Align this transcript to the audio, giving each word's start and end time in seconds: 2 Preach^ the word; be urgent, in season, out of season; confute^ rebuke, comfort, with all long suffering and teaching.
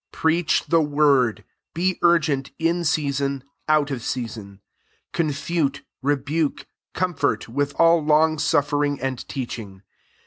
2 0.13 0.17
Preach^ 0.17 0.65
the 0.65 0.81
word; 0.81 1.43
be 1.75 1.99
urgent, 2.01 2.49
in 2.57 2.83
season, 2.83 3.43
out 3.69 3.91
of 3.91 4.01
season; 4.01 4.59
confute^ 5.13 5.81
rebuke, 6.01 6.65
comfort, 6.95 7.47
with 7.47 7.75
all 7.79 8.03
long 8.03 8.39
suffering 8.39 8.99
and 8.99 9.27
teaching. 9.27 9.83